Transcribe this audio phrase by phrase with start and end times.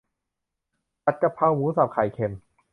[1.03, 2.31] ผัดกะเพราหมูสับไข่เค็ม